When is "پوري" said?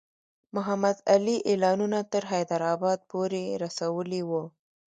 3.11-3.45